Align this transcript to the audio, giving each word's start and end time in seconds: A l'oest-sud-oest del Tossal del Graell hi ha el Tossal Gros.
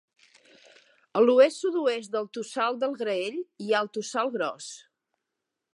A 1.19 1.21
l'oest-sud-oest 1.25 2.15
del 2.17 2.25
Tossal 2.37 2.81
del 2.85 2.97
Graell 3.03 3.39
hi 3.65 3.69
ha 3.75 3.83
el 3.87 3.95
Tossal 3.99 4.35
Gros. 4.39 4.71